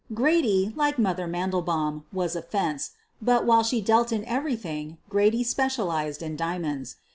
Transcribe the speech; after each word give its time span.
Grady, 0.15 0.73
like 0.75 0.97
"Mother" 0.97 1.27
Mandelbaum, 1.27 2.05
was 2.11 2.35
a 2.35 2.41
"fence," 2.41 2.93
but, 3.21 3.45
while 3.45 3.61
she 3.61 3.81
dealt 3.81 4.11
in 4.11 4.25
everything, 4.25 4.97
Grady 5.09 5.43
specialized 5.43 6.23
in 6.23 6.35
diamonds. 6.35 6.95